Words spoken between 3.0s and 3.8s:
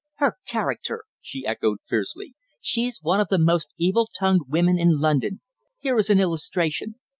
one of the most